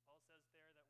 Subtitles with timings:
[0.09, 0.88] Paul says there that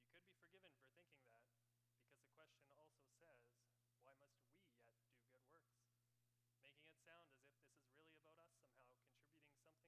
[0.00, 1.52] You could be forgiven for thinking that,
[2.00, 3.44] because the question also says,
[4.00, 5.76] Why must we yet do good works?
[6.64, 9.84] Making it sound as if this is really about us somehow, contributing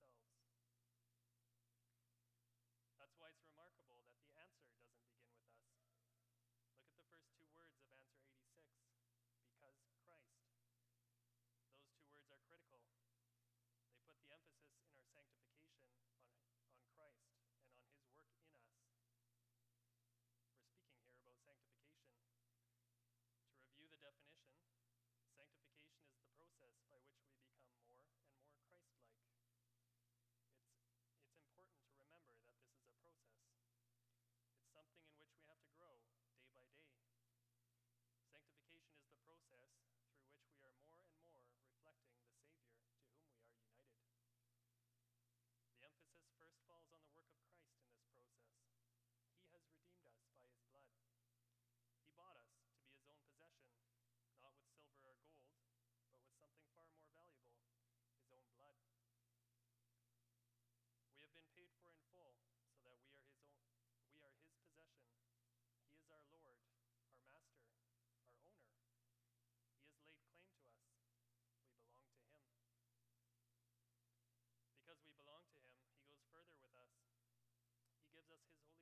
[0.00, 0.88] something from ourselves.
[2.96, 4.39] That's why it's remarkable that the
[35.80, 36.76] grow day by day.
[38.28, 43.00] Sanctification is the process through which we are more and more reflecting the Savior to
[43.00, 44.76] whom we are united.
[45.72, 48.60] The emphasis first falls on the work of Christ in this process.
[49.40, 51.00] He has redeemed us by his blood.
[51.96, 53.80] He bought us to be his own possession,
[54.44, 55.80] not with silver or gold,
[56.44, 58.84] but with something far more valuable, his own blood.
[61.16, 62.49] We have been paid for in full
[78.42, 78.79] was his holy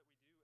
[0.00, 0.39] that we do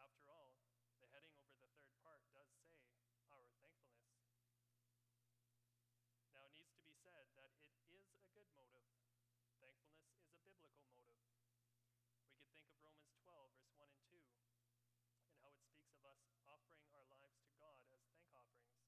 [0.05, 0.53] After all,
[1.01, 2.77] the heading over the third part does say
[3.33, 4.21] our thankfulness.
[6.29, 7.57] Now, it needs to be said that
[7.89, 8.85] it is a good motive.
[9.57, 11.25] Thankfulness is a biblical motive.
[12.21, 14.21] We could think of Romans 12, verse 1 and 2,
[15.25, 16.21] and how it speaks of us
[16.53, 18.85] offering our lives to God as thank offerings.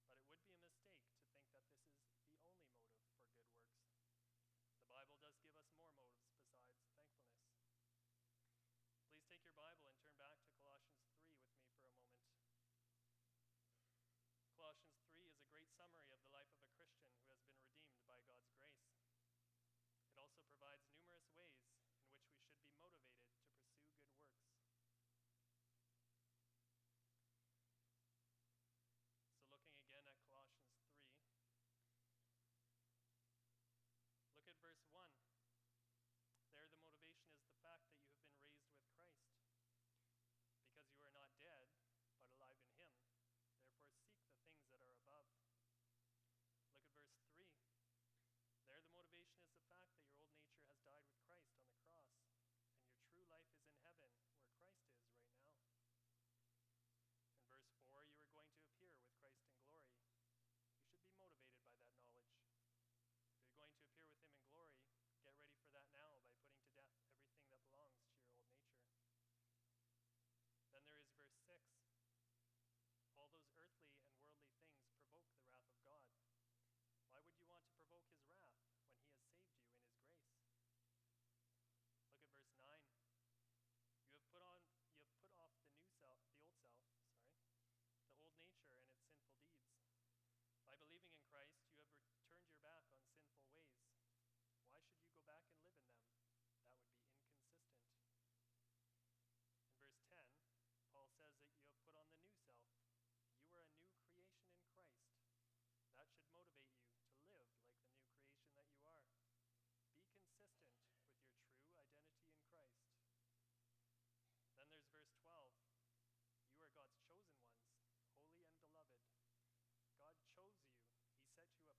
[0.00, 1.12] But it would be a mistake to think
[1.52, 4.00] that this is the only motive for good works.
[4.80, 7.36] The Bible does give us more motives besides thankfulness.
[9.12, 10.05] Please take your Bible and turn.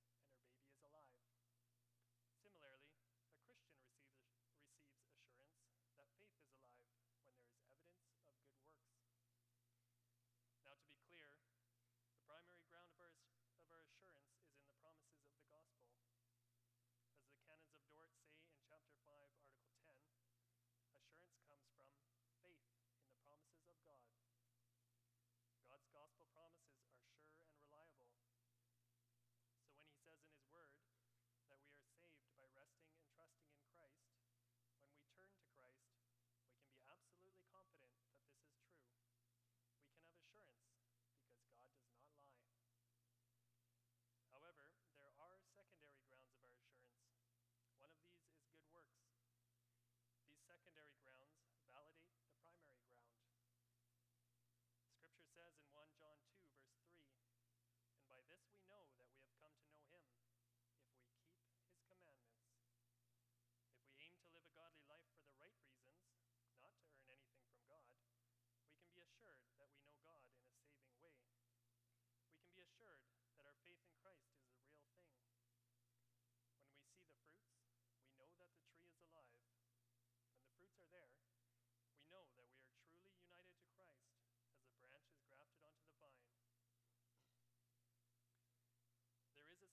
[50.74, 53.14] secondary grounds validate the primary ground.
[54.98, 56.98] Scripture says in 1 John 2, verse 3,
[57.94, 58.65] And by this we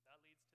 [0.08, 0.53] That leads to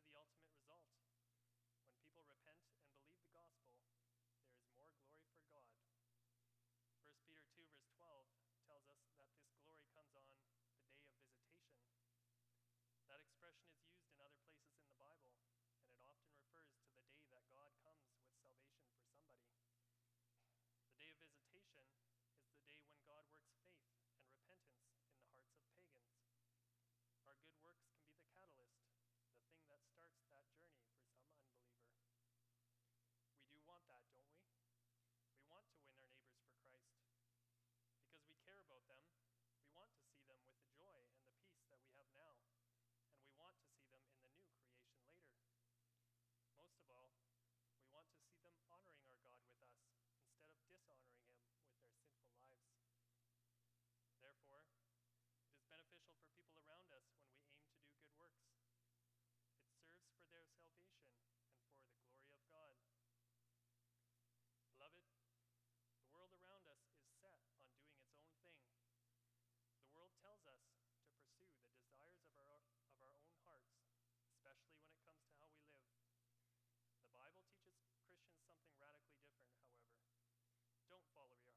[81.18, 81.47] follow